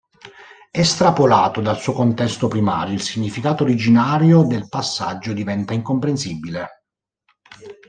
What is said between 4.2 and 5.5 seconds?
del passaggio